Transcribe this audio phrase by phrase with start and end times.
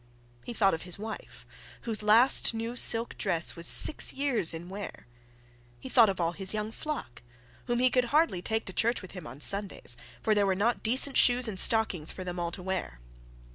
[0.45, 1.45] He thought of his wife,
[1.81, 5.05] whose last new silk dress was six years in wear.
[5.79, 7.21] He thought of all his young flock,
[7.67, 10.81] whom he could hardly take to church with him on Sundays, for there was not
[10.81, 12.99] decent shoes and stockings for them all to wear.